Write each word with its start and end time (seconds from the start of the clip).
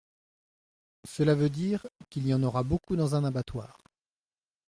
Cela 1.07 1.35
veut 1.35 1.51
dire 1.51 1.85
qu’il 2.09 2.25
y 2.25 2.33
en 2.33 2.41
aura 2.41 2.63
beaucoup 2.63 2.95
dans 2.95 3.13
un 3.13 3.23
abattoir. 3.23 3.77